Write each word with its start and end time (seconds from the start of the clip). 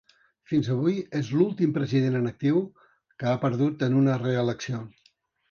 Fins 0.51 0.69
avui, 0.75 0.95
és 1.19 1.29
l'últim 1.41 1.75
president 1.75 2.17
en 2.21 2.25
actiu 2.31 2.63
que 3.21 3.29
ha 3.33 3.35
perdut 3.45 3.87
en 3.91 4.01
una 4.01 4.19
reelecció. 4.25 4.83